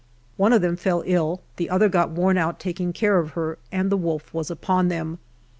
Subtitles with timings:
[0.35, 3.91] One of them fell ill, the other got worn out taking care of her, and
[3.91, 5.19] the wolf was upon them.